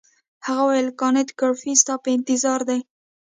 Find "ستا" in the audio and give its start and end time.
1.81-1.93